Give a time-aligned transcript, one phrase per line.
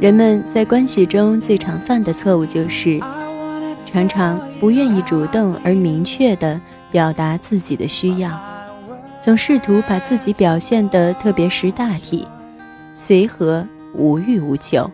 [0.00, 3.00] 人们在关系中最常犯的错误就是，
[3.82, 6.60] 常常不愿意主动而明确地
[6.92, 8.30] 表达自己的需要，
[9.20, 12.24] 总试图把自己表现得特别识大体、
[12.94, 14.88] 随和、无欲无求，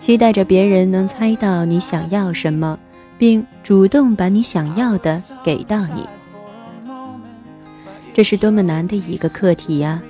[0.00, 2.76] 期待着别人能猜到你想要什么，
[3.16, 6.04] 并主动把你想要的给到你。
[8.12, 10.02] 这是多么难的一个课题呀！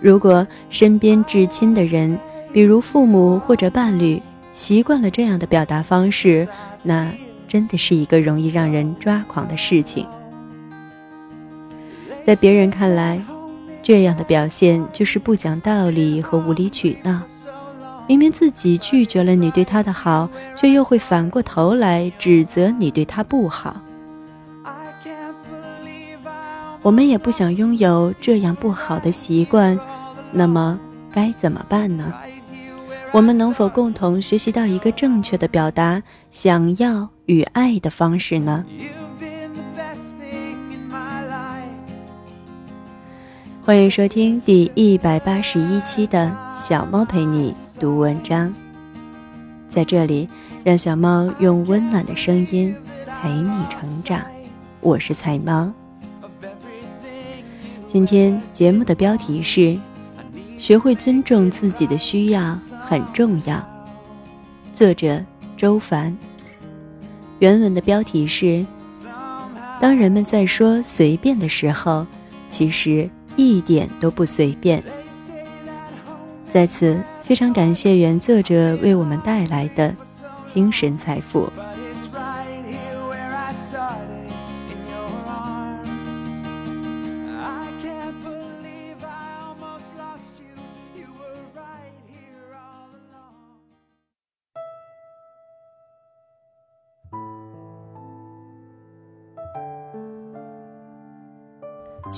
[0.00, 2.18] 如果身边至亲的人，
[2.58, 6.48] 比如父母或者伴侣习惯了这样的表达方式，
[6.82, 7.08] 那
[7.46, 10.04] 真的是一个容易让人抓狂的事情。
[12.20, 13.22] 在别人看来，
[13.80, 17.22] 这样的表现就是不讲道理和无理取闹。
[18.08, 23.80] 明明自己拒绝了你对他的好，却又会反过头来指责你对他不好。
[26.82, 29.78] 我们也不想拥有这样不好的习惯，
[30.32, 30.76] 那么
[31.12, 32.12] 该怎么办呢？
[33.12, 38.64] 我们能否共同学习到一个正确的表达想要与爱的方式呢？
[43.64, 48.52] 欢迎收听第一百八十一期的小猫陪你读文章，
[49.68, 50.28] 在这里，
[50.62, 52.74] 让小猫用温暖的声音
[53.22, 54.20] 陪你成长。
[54.80, 55.70] 我是菜猫。
[57.86, 59.76] 今天节目的标题是：
[60.58, 62.56] 学会尊重自己的需要。
[62.88, 63.62] 很重要。
[64.72, 65.22] 作者
[65.58, 66.16] 周凡。
[67.38, 68.64] 原文的标题是：
[69.78, 72.06] 当人们在说随便的时候，
[72.48, 74.82] 其实一点都不随便。
[76.48, 79.94] 在此，非常感谢原作者为我们带来的
[80.46, 81.46] 精神财富。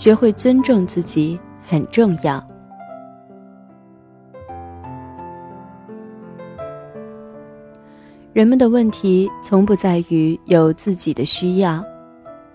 [0.01, 2.43] 学会尊重自己很重要。
[8.33, 11.85] 人们的问题从不在于有自己的需要，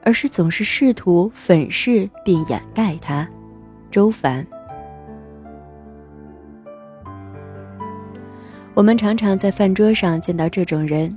[0.02, 3.30] 而是总是试图粉饰并掩盖它。
[3.92, 4.44] 周凡，
[8.74, 11.16] 我们常常在饭桌上见到这种人，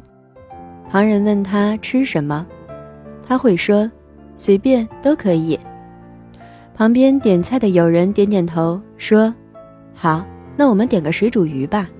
[0.90, 2.46] 旁人问他吃什么，
[3.26, 3.90] 他会说
[4.36, 5.58] ：“随便都可以。”
[6.78, 9.34] 旁边点菜的友人点点头，说
[9.92, 10.24] ：“好，
[10.56, 11.90] 那我们点个水煮鱼吧。”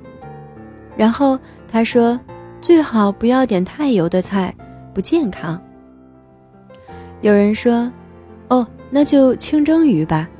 [0.97, 2.19] 然后他说
[2.63, 4.55] ：“最好不要点太油的菜，
[4.95, 5.61] 不健康。”
[7.23, 7.91] 有人说
[8.51, 10.31] ：“哦，那就清蒸鱼吧。”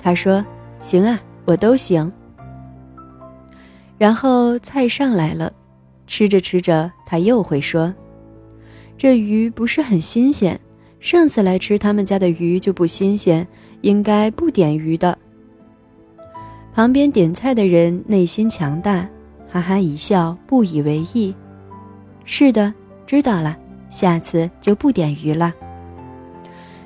[0.00, 0.46] 他说
[0.80, 2.12] ：“行啊，我都行。”
[3.98, 5.52] 然后菜上来了，
[6.06, 7.92] 吃着吃着，他又会说
[8.96, 10.60] ：“这鱼不是很新鲜。”
[11.04, 13.46] 上次来吃他们家的鱼就不新鲜，
[13.82, 15.18] 应该不点鱼的。
[16.74, 19.06] 旁边点菜的人内心强大，
[19.46, 21.34] 哈哈一笑，不以为意。
[22.24, 22.72] 是的，
[23.06, 23.54] 知道了，
[23.90, 25.52] 下次就不点鱼了。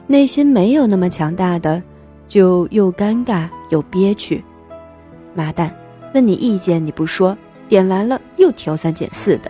[0.08, 1.80] 内心没有那么强大的，
[2.26, 4.42] 就又尴尬又憋屈。
[5.32, 5.72] 妈蛋，
[6.12, 9.48] 问你意见你不说，点完了又挑三拣四的。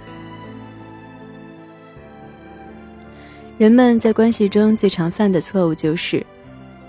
[3.58, 6.24] 人们在关系中最常犯的错误就是，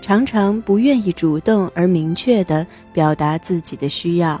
[0.00, 4.40] 常常不愿意主动而明确地表达自己的需要，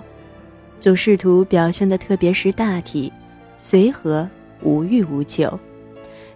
[0.78, 3.12] 总试图表现得特别识大体、
[3.58, 4.30] 随和、
[4.62, 5.58] 无欲无求，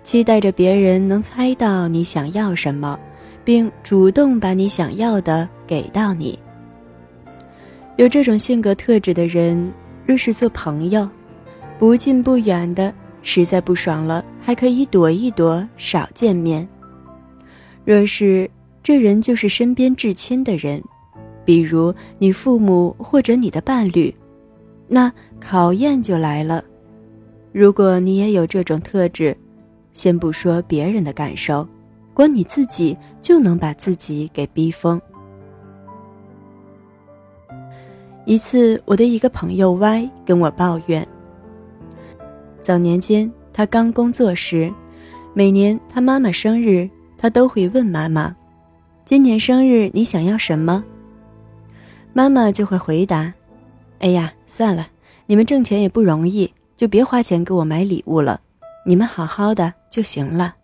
[0.03, 2.99] 期待着别人能猜到你想要什么，
[3.45, 6.37] 并主动把你想要的给到你。
[7.95, 9.73] 有这种性格特质的人，
[10.05, 11.09] 若是做朋友，
[11.79, 12.93] 不近不远的。
[13.27, 16.69] 实在不爽了，还可以躲一躲，少见面。
[17.83, 18.49] 若是
[18.83, 20.83] 这人就是身边至亲的人，
[21.47, 24.15] 比如你父母或者你的伴侣，
[24.87, 25.11] 那
[25.41, 26.63] 考验就来了。
[27.53, 29.35] 如果你也有这种特质，
[29.95, 31.67] 先不说别人的感受，
[32.13, 35.01] 光你自己就能把自己给逼疯。
[38.27, 41.07] 一次，我的一个朋友 Y 跟我抱怨。
[42.61, 44.71] 早年间，他刚工作时，
[45.33, 48.35] 每年他妈妈生日，他都会问妈妈
[49.07, 50.85] ：“今年生日你想要什么？”
[52.13, 53.33] 妈妈就会回答
[54.01, 54.89] ：“哎呀，算了，
[55.27, 58.41] 你们挣钱也不容易，就别花钱给我买礼物了，
[58.85, 60.57] 你们好好的就行了。”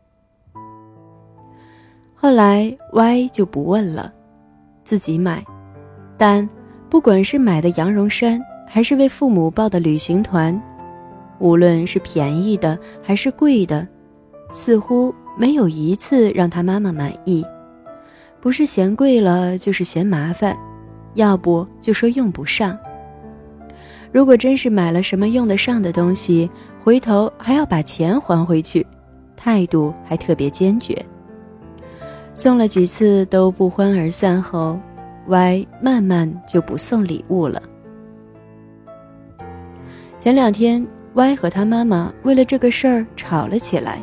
[2.15, 4.13] 后来 Y 就不问了，
[4.85, 5.43] 自己买，
[6.19, 6.47] 但
[6.91, 10.61] 不管是买的羊绒衫还是为父母报的旅行团，
[11.41, 13.89] 无论是便宜的还是贵的，
[14.51, 17.45] 似乎没有一次让他妈妈满意。
[18.41, 20.57] 不是嫌贵了，就是嫌麻烦，
[21.15, 22.79] 要不就说用不上。
[24.13, 26.51] 如果真是买了什么用得上的东西，
[26.83, 28.87] 回头还要把钱还回去，
[29.37, 30.97] 态度还特别坚决。
[32.35, 34.79] 送了几次都不欢而散后
[35.29, 37.63] ，Y 慢慢就不送礼物了。
[40.19, 44.03] 前两天，Y 和他妈妈为了这个事儿吵了起来，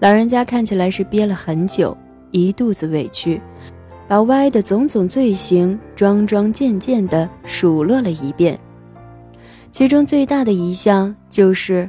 [0.00, 1.96] 老人家看起来是憋了很久，
[2.30, 3.40] 一肚子委屈，
[4.06, 8.58] 把 Y 的种种罪行桩桩件件的数落了一遍。
[9.70, 11.88] 其中最大的一项就是，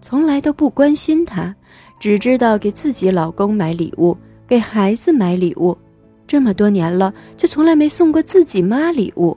[0.00, 1.54] 从来都不关心他，
[1.98, 4.16] 只知道给自己老公买礼物。
[4.44, 5.78] 给孩子买礼物，
[6.26, 9.34] 这么多年了，却从来没送过自己妈礼物。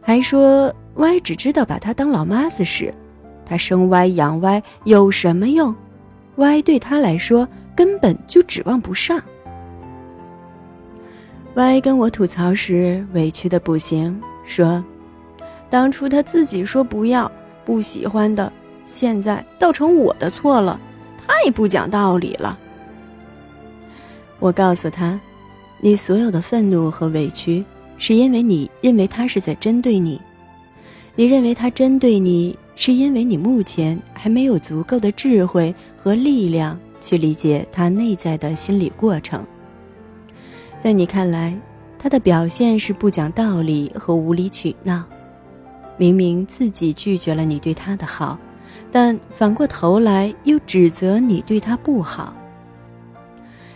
[0.00, 2.94] 还说歪只知道把她当老妈子使，
[3.44, 5.74] 她生歪养歪有什么用？
[6.36, 9.20] 歪对他来说根本就指望不上。
[11.54, 14.84] 歪跟我吐槽时委屈的不行，说
[15.68, 17.28] ：“当初他自己说不要
[17.64, 18.52] 不喜欢的，
[18.86, 20.80] 现在倒成我的错了，
[21.26, 22.56] 太不讲道理了。”
[24.38, 25.18] 我告诉他
[25.82, 27.64] ：“你所有的愤怒和委屈，
[27.96, 30.20] 是因为你认为他是在针对你。
[31.18, 39.44] 你认为他针对你，是因为你目前还没有足够的智慧和力量去理解他内在的心理过程。
[40.78, 41.58] 在你看来，
[41.98, 45.02] 他的表现是不讲道理和无理取闹。
[45.96, 48.38] 明明自己拒绝了你对他的好，
[48.92, 52.32] 但反过头来又指责你对他不好。”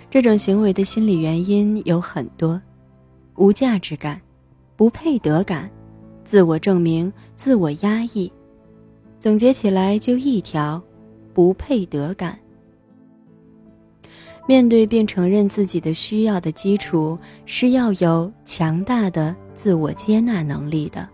[0.09, 2.63] 这种行为的心理原因有很多：
[3.35, 4.21] 无价值感、
[4.77, 5.69] 不配得感、
[6.25, 8.31] 自我证明、自我压抑。
[9.19, 10.83] 总结起来就一条：
[11.33, 12.39] 不配得感。
[14.49, 17.17] 面对并承认自己的需要的基础
[17.47, 21.09] 是要有强大的自我接纳能力的，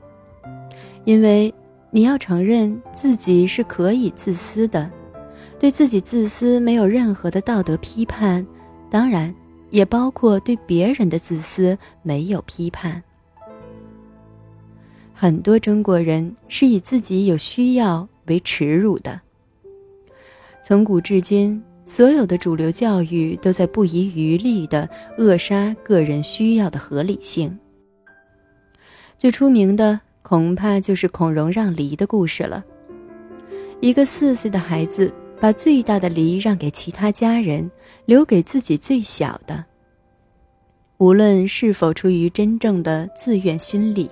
[1.05, 1.53] 因为
[1.91, 4.91] 你要承认自己是可以自私的，
[5.59, 8.47] 对自己自私没有任何的道德批判。
[8.91, 9.35] 当然，
[9.69, 13.03] 也包括对别人的自私没有批判。
[15.21, 19.21] 很多中国人是以自己有需要为耻辱的。
[20.63, 27.59] 从古至今，所有的主流教育都在不遗余力地扼杀个人需要的合理性。
[29.19, 32.65] 最出名的恐怕就是孔融让梨的故事了。
[33.81, 35.13] 一个四岁的孩子。
[35.41, 37.71] 把最大的梨让给其他家人，
[38.07, 39.65] 留给自己最小的。
[40.97, 44.11] 无论是否出于真正的自愿心理，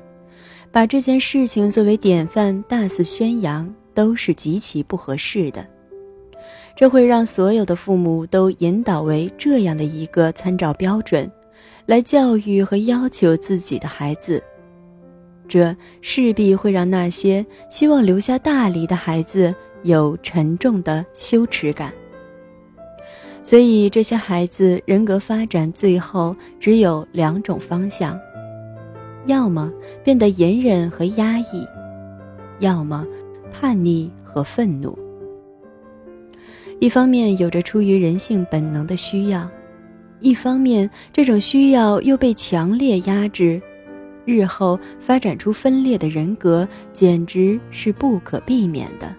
[0.77, 5.67] 把这件事情作为典范大肆宣扬，都是极其不合适的。
[6.77, 11.33] 这会让所有的父母都引导为这样的一个参照标准，
[11.87, 14.45] 来教育和要求自己的孩子。
[15.49, 19.55] 这势必会让那些希望留下大梨的孩子。
[19.83, 21.91] 有沉重的羞耻感，
[23.43, 28.19] 所以这些孩子人格发展最后只有两种方向：
[29.27, 31.67] 要么变得隐忍和压抑，
[32.61, 33.07] 要么
[33.53, 34.97] 叛逆和愤怒。
[36.79, 39.49] 一方面有着出于人性本能的需要，
[40.21, 43.61] 一方面这种需要又被强烈压制，
[44.25, 49.15] 日后发展出分裂的人格，简直是不可避免的。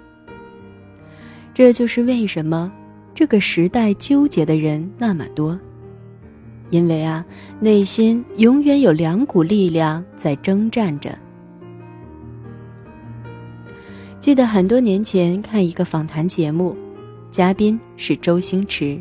[1.53, 2.71] 这就是为什么
[3.15, 5.59] 这个时代纠结的人那么多，
[6.69, 7.25] 因为啊，
[7.59, 11.17] 内心永远有两股力量在征战着。
[14.19, 16.75] 记得很多年前看一个访谈节目，
[17.31, 18.99] 嘉宾是周星驰，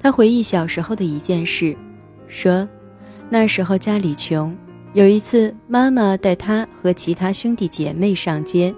[0.00, 1.76] 他回忆小时候的一件事，
[2.28, 2.68] 说
[3.30, 4.54] 那时候家里穷，
[4.92, 8.74] 有一次妈妈带他和其他兄弟姐妹上街，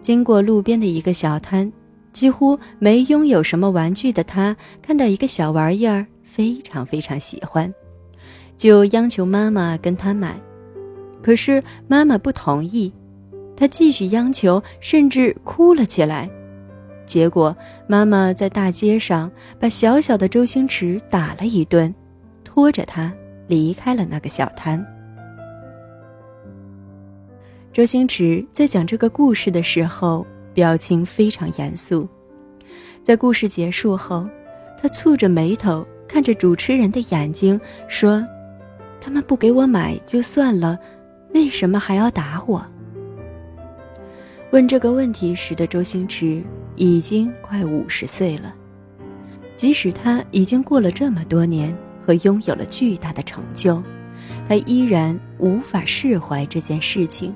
[0.00, 1.72] 经过路边的一个小摊。
[2.12, 7.72] 几乎没拥有什么玩具的他，看到一个小玩意儿，非常非常喜欢，
[8.56, 10.40] 就央求妈妈跟他买。
[11.22, 12.92] 可是妈妈不同意，
[13.56, 16.30] 他继续央求，甚至哭了起来。
[17.04, 17.56] 结果
[17.88, 21.92] 妈妈在大街上把小小的周星驰打了一顿，
[22.44, 23.12] 拖着他
[23.48, 24.86] 离开了那个小摊。
[27.72, 30.24] 周星驰在讲这个故事的时候。
[30.52, 32.08] 表情非常严肃，
[33.04, 34.28] 在故事结束后，
[34.76, 38.26] 他蹙着眉头看着主持人的眼睛说
[39.00, 40.76] ：“他们不给我买就算了，
[41.32, 42.66] 为什么还要打我？
[44.50, 46.42] 问这个问题时的周星驰
[46.74, 48.52] 已经快五十岁了，
[49.54, 51.72] 即使他已经过了这么多年
[52.04, 53.80] 和拥有了巨大的成就，
[54.48, 57.32] 他依然无法释怀这件事情。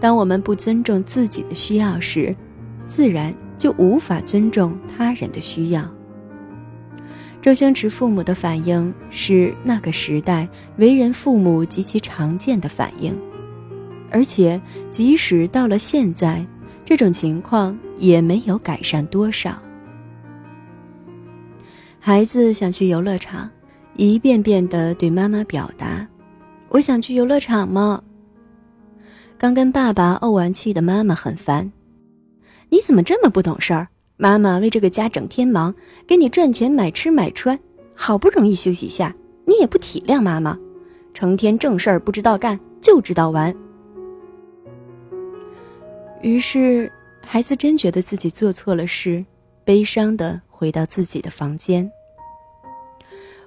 [0.00, 2.34] 当我们不尊重自己的需要时，
[2.86, 5.86] 自然就无法尊重他人的需要。
[7.42, 13.18] 周星驰父母的反应是那个时代为人父母极其常见的反应。
[14.10, 16.44] 而且，即使到了现在，
[16.84, 19.56] 这种情况也没有改善多少。
[21.98, 23.48] 孩子想去游乐场，
[23.96, 26.06] 一遍遍地对妈妈表达
[26.68, 28.02] ：“我想去游乐场吗？”
[29.38, 31.72] 刚跟爸爸怄完气的妈妈很烦
[32.68, 33.88] ：“你怎么这么不懂事儿？
[34.22, 35.74] 妈妈为这个家整天忙，
[36.06, 37.58] 给你赚钱买吃买穿，
[37.94, 40.58] 好不容易休息下，你也不体谅妈妈，
[41.14, 43.56] 成天正事儿不知道干，就知道玩。”
[46.20, 49.24] 于是，孩子真觉得自己做错了事，
[49.64, 51.90] 悲伤的回到自己的房间。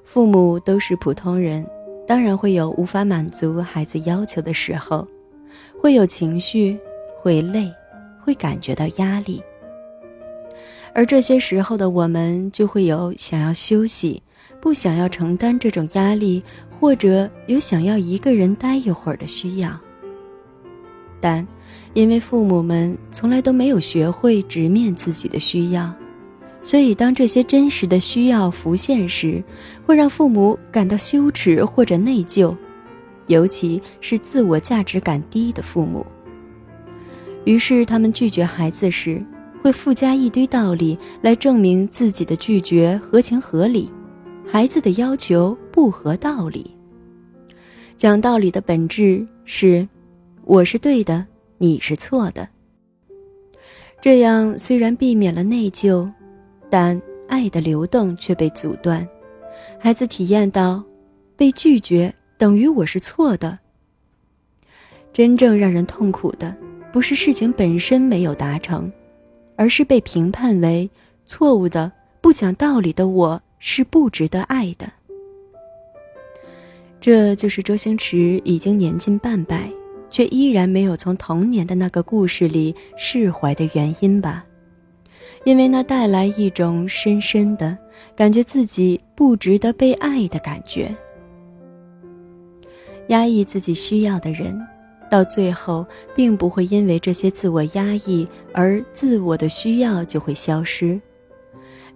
[0.03, 1.63] 父母都是普通人，
[2.07, 5.07] 当然会有无法满足孩子要求的时候，
[5.79, 6.75] 会有情绪，
[7.21, 7.71] 会累，
[8.25, 9.39] 会感觉到压力。
[10.93, 14.21] 而这些时候的我们，就会有想要休息，
[14.61, 16.43] 不想要承担这种压力，
[16.79, 19.79] 或者有想要一个人待一会儿的需要。
[21.19, 21.47] 但。
[21.93, 25.93] 因为父母们从来都没有学会直面自己的需要，
[26.59, 29.43] 所以当这些真实的需要浮现时，
[29.85, 32.55] 会让父母感到羞耻或者内疚，
[33.27, 36.03] 尤其是自我价值感低的父母。
[37.45, 39.21] 于是他们拒绝孩子时，
[39.63, 43.89] 会附加一堆道理来证明自己的拒绝合情合理，
[44.45, 46.69] 孩子的要求不合道理。
[47.95, 49.87] 讲道理的本质是，
[50.43, 51.25] 我是对的。
[51.59, 52.45] 你是错的。
[54.01, 56.05] 这样虽然避免了内疚，
[56.69, 59.07] 但爱的流动却被阻断。
[59.79, 60.83] 孩子体验到
[61.37, 63.57] 被拒绝等于我是错的。
[65.13, 66.53] 真正让人痛苦的，
[66.91, 68.91] 不是事情本身没有达成，
[69.55, 70.89] 而是被评判为
[71.25, 71.91] 错误的、
[72.21, 74.91] 不讲道理的我是不值得爱的。
[76.99, 79.69] 这就是周星驰已经年近半百。
[80.09, 84.45] 却依然没有从童年的那个故事里释怀的原因吧，
[85.43, 87.75] 因为那带来一种深深的
[88.15, 90.95] 感觉自己不值得被爱的感觉。
[93.07, 94.55] 压抑自己需要的人，
[95.13, 100.99] 到最后并不会因为这些自我压抑而自我的需要就会消失，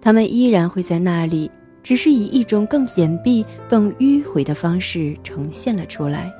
[0.00, 1.50] 他们依然会在那里，
[1.82, 6.32] 只是以一种更隐蔽、更迂回的方式呈现了出来。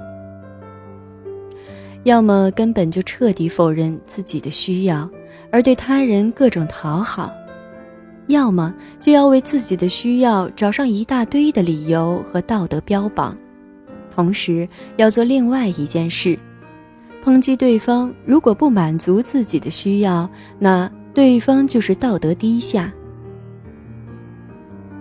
[2.04, 5.10] 要么根本就彻底否认自己的需要，
[5.50, 7.28] 而对他人各种讨好；
[8.28, 13.36] 要么就要为自己的需要找上一大堆的理由和道德标榜，
[14.14, 16.38] 同时要做另外一件事：
[17.28, 18.10] 抨击对方。
[18.24, 20.26] 如果不满足自己的需要，
[20.58, 22.90] 那对方就是道德低下。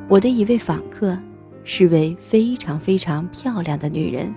[0.09, 1.17] 我的一位访客
[1.63, 4.33] 是位非常非常漂亮的女人。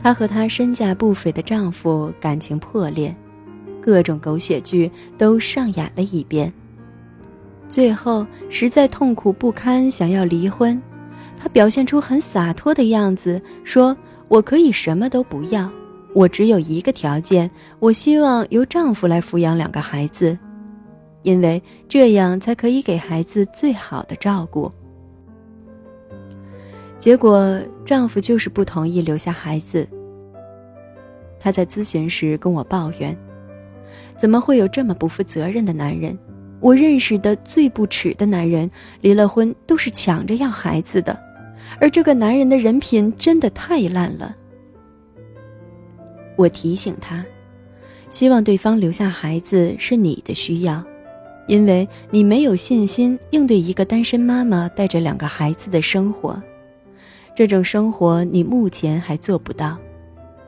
[0.00, 3.12] 她和她身价不菲的丈夫感情破裂，
[3.80, 6.52] 各种狗血剧都上演了一遍。
[7.68, 10.80] 最后实在痛苦不堪，想要离婚。
[11.36, 13.96] 她表现出很洒脱的样子，说
[14.28, 15.68] ：“我可以什么都不要，
[16.14, 20.36] 我只有一个条件，我希望由丈夫来抚养两个孩子，
[21.22, 24.72] 因为这样才可以给孩子最好的照顾。”
[26.98, 29.86] 结果，丈夫就是不同意留下孩子。
[31.38, 33.16] 她在咨询时跟我抱怨
[34.18, 36.18] ：“怎么会有这么不负责任的男人？
[36.58, 38.68] 我认识的最不耻的男人，
[39.02, 41.16] 离了婚都是抢着要孩子的，
[41.80, 44.34] 而这个男人的人品真的太烂了。”
[46.38, 47.24] 我提醒他，
[48.08, 50.84] 希望对方留下孩子是你的需要，
[51.48, 56.40] 因为你没有信心应对一个单身妈妈带着两个孩子的生活。
[57.34, 59.76] 这种生活你目前还做不到，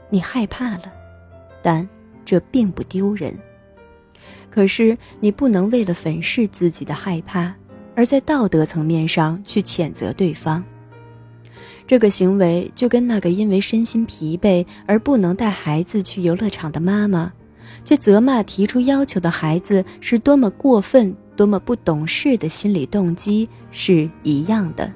[0.08, 0.92] 你害怕了，
[1.60, 1.88] 但
[2.24, 3.36] 这并不丢人。
[4.48, 7.52] 可是你不能为了粉饰自己的害怕，
[7.96, 10.64] 而在道德层面上去谴责对方。
[11.90, 17.32] 这个行为就跟那个因为身心疲惫而不能带孩子去游乐场的妈妈，
[17.84, 24.92] 却责骂提出要求的孩子是多么过分、多么不懂事的心理动机是一样的。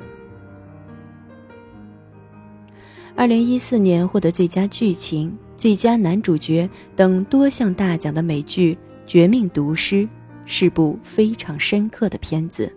[3.16, 8.72] 二零一四年获得最佳剧情、最佳男主角等多项大奖的美剧
[9.04, 10.04] 《绝命毒师》
[10.46, 12.72] 是部非常深刻的片子。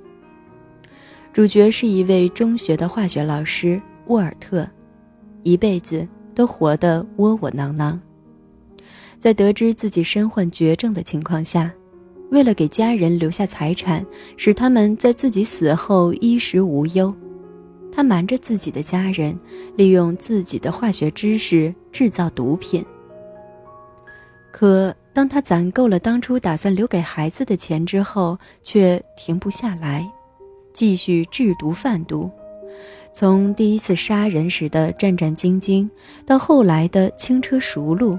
[1.31, 4.67] 主角是一位中学的化学老师沃尔特，
[5.43, 7.99] 一辈子都活得窝窝囊囊。
[9.17, 11.71] 在得知自己身患绝症的情况下，
[12.29, 17.13] 为了给家人留下财产，使他们在自己死后衣食无忧。
[17.91, 19.35] 他瞒着自己的家人，
[19.75, 22.85] 利用自己的化学知识制造毒品。
[24.51, 30.07] 可当他攒够了当初打算留给孩子的钱之后，却停不下来，
[30.73, 32.29] 继续制毒贩毒。
[33.19, 35.89] 从第一次杀人时的战战兢兢，
[36.23, 38.15] 到后来的轻车熟路，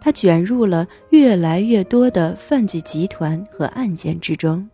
[0.00, 4.66] 他卷入了越来越多的犯罪集团和案件之中。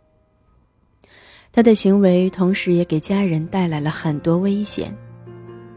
[1.50, 4.96] 他的行为同时也给家人带来了很多危险，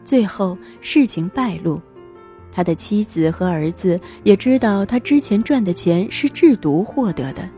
[0.06, 1.82] 最后事情败露，
[2.52, 7.50] 他的妻子和儿子也知道他之前赚的钱是制毒获得的。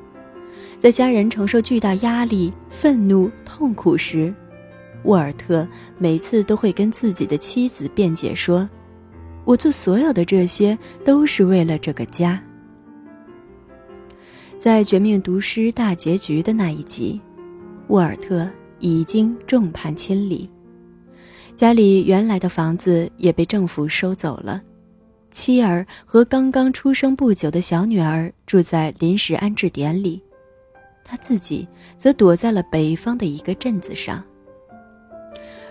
[0.79, 4.33] 在家人承受巨大压力、愤怒、痛苦时，
[5.05, 8.67] 沃尔特每次都会跟自己的妻子辩解说
[9.45, 12.41] ：“我做所有的这些都是为了这个家。”
[14.59, 17.21] 在《绝命毒师》大结局的那一集。
[17.89, 20.49] 沃尔特已经众叛亲离，
[21.55, 24.59] 家里原来的房子也被政府收走了，
[25.29, 30.19] 妻儿和刚刚出生不久的小女儿住在临时安置点里，
[31.03, 34.23] 他自己则躲在了北方的一个镇子上。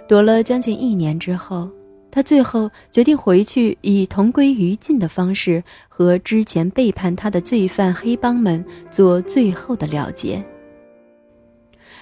[0.06, 1.70] 躲了将近一年之后，
[2.10, 10.44] 他最后决定回去，以同归于尽的方式和之前背叛他的罪犯黑帮们做最后的了结。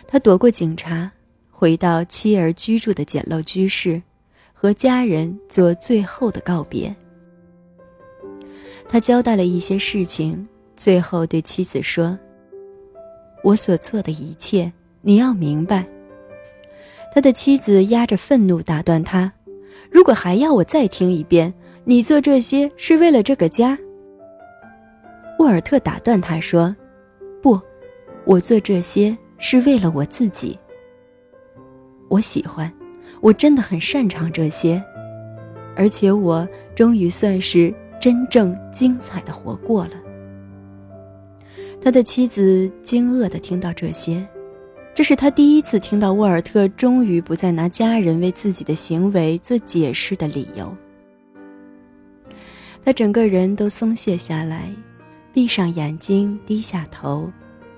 [0.07, 1.11] 他躲过警察，
[1.51, 4.03] 回到妻儿居住的简陋居室，
[4.53, 6.95] 和家人做最后的告别。
[8.89, 12.19] 他交代了一些事情，最后对妻子说
[13.43, 15.87] ：“我所做的一切，你要明白。”
[17.15, 19.33] 他的妻子压着愤怒打断他
[19.91, 21.53] ：“如果还要我再听一遍，
[21.85, 23.79] 你做这些是为了这个家。”
[25.39, 26.75] 沃尔特打断他说
[27.43, 27.61] ：“不，
[28.25, 30.57] 我做这些。”是为了我自己。
[32.09, 32.73] 我喜欢，
[33.21, 34.81] 我真的很擅长这些，
[35.75, 39.95] 而且我终于算是真正精彩的活过了。
[41.81, 44.25] 他的妻子惊愕的听到这些，
[44.95, 50.77] 这是他第一次听到沃尔特终于不再拿家人为自己的行为做解释的理由。
[52.85, 54.71] 他整个人都松懈下来，
[55.33, 57.31] 闭上眼睛，低下头，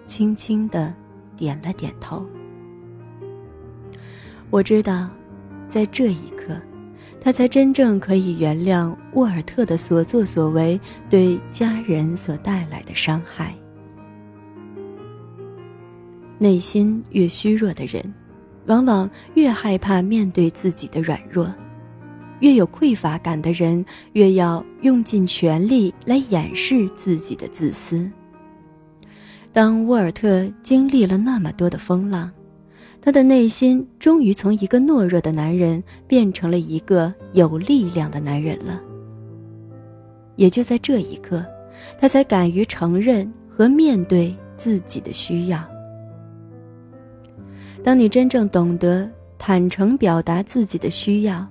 [0.06, 0.94] 轻轻的。
[1.36, 2.24] 点了点头。
[4.50, 5.10] 我知道，
[5.68, 6.56] 在这一刻，
[7.20, 13.52] 他才真正可以原谅沃尔特的所作所为对家人所带来的伤害。
[16.44, 18.04] 内心越虚弱的人，
[18.66, 21.46] 往往越害怕面对自己的软弱；
[22.40, 28.06] 越有匮乏感的人，越要用尽全力来掩饰自己的自私。
[29.54, 32.30] 当沃尔特经历了那么多的风浪，
[33.00, 38.78] 他的内心终于从一个懦弱的男人变成了一个有力量的男人了。
[40.36, 41.42] 也就在这一刻，
[41.98, 45.73] 他才敢于承认和面对自己的需要。
[47.84, 51.46] 当你真正懂得坦诚表达自己的需要，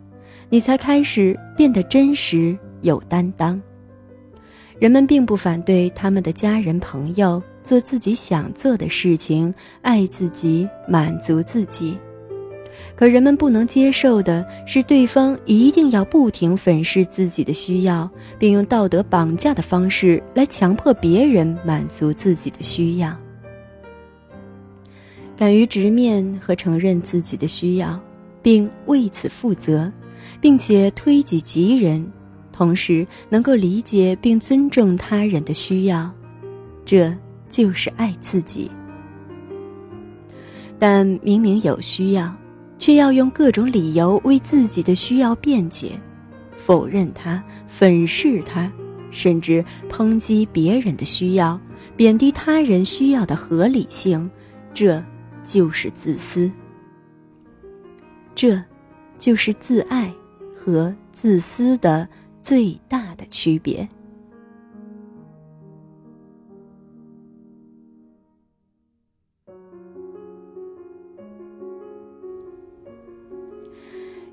[0.50, 3.62] 你才开始变得真实有担当。
[4.80, 7.42] 人们并不反对他们的家人朋友。
[7.64, 11.98] 做自己想做的事情，爱自己，满足自己。
[12.94, 23.18] 可人们不能接受的是，对方一定要不停粉饰自己的需要，并用道德绑架的方式来强迫别人满足自己的需要。
[25.36, 28.00] 敢于直面和承认自己的需要，
[28.42, 29.92] 并为此负责，
[30.40, 32.06] 并且推己及人，
[32.52, 36.12] 同时能够理解并尊重他人的需要，
[36.86, 37.16] 这。
[37.50, 38.68] 就是爱自己，
[40.80, 42.36] 但明明有需要，
[42.80, 45.92] 却要用各种理由为自己的需要辩解，
[46.56, 48.72] 否认它、粉饰它，
[49.12, 51.62] 甚至抨击别人的需要，
[51.96, 54.28] 贬低他人需要的合理性，
[54.74, 55.00] 这
[55.44, 56.50] 就是自私。
[58.34, 58.60] 这，
[59.20, 60.12] 就是自爱
[60.56, 62.08] 和自私的
[62.42, 63.88] 最大的区别。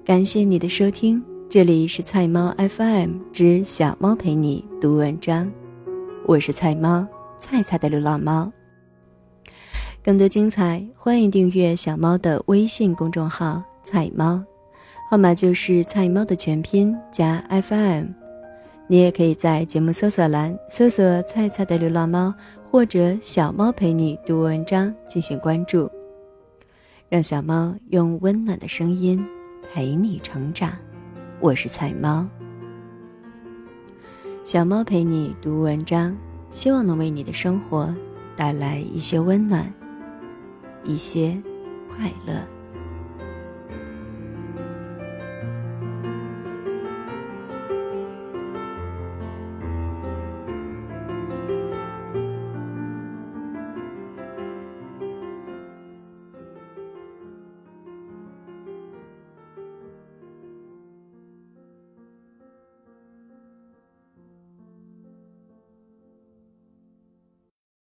[0.03, 5.53] 感谢你的收听，这里是菜猫 FM 之小猫陪你读文章，
[6.27, 7.07] 我是菜猫
[7.38, 8.51] 菜菜的流浪猫。
[10.02, 14.42] 更多精彩，欢迎订阅小猫的微信公众号“菜猫”，
[15.10, 18.06] 号码就是菜猫的全拼加 FM。
[18.86, 22.32] 你也可以在节目搜索栏搜索“菜菜的流浪猫”
[22.70, 25.90] 或者“小猫陪你读文章”进行关注，
[27.10, 29.22] 让小猫用温暖的声音
[29.70, 30.72] 陪你成长。
[31.40, 32.26] 我是菜猫，
[34.44, 36.16] 小猫陪你读文章，
[36.50, 37.94] 希望能为你的生活
[38.34, 39.70] 带来一些温暖，
[40.84, 41.40] 一些
[41.88, 42.60] 快乐。